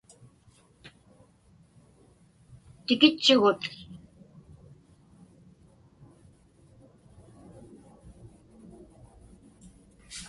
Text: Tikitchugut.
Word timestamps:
Tikitchugut. 2.85 3.61